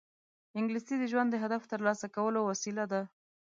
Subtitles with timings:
[0.59, 3.01] انګلیسي د ژوند د هدف ترلاسه کولو وسیله ده